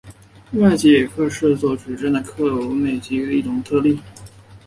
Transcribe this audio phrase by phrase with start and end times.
[0.53, 3.99] 外积也可视作是矩阵的克罗内克积的一种特例。